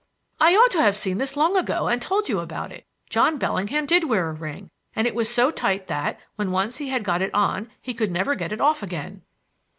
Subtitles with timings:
[0.39, 2.87] "I ought to have seen this long ago and told you about it.
[3.11, 6.89] John Bellingham did wear a ring, and it was so tight that, when once he
[6.89, 9.21] had got it on, he could never get it off again."